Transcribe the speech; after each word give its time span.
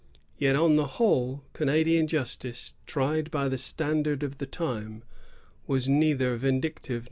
Yet, 0.39 0.55
on 0.55 0.77
the 0.77 0.87
whole, 0.97 1.43
Canadian 1.53 2.07
justice, 2.07 2.73
tried 2.87 3.29
by 3.29 3.47
the 3.49 3.57
standard 3.59 4.23
of 4.23 4.39
the 4.39 4.47
time, 4.47 5.03
was 5.67 5.87
neither 5.87 6.35
vindictive 6.37 6.93
nor 6.93 6.95
cruel. 6.95 6.99